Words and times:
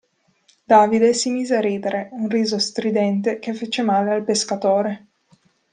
Davide 0.63 1.13
si 1.13 1.29
mise 1.29 1.57
a 1.57 1.59
ridere, 1.59 2.09
un 2.13 2.27
riso 2.27 2.57
stridente 2.57 3.37
che 3.37 3.53
fece 3.53 3.83
male 3.83 4.11
al 4.11 4.23
pescatore. 4.23 5.05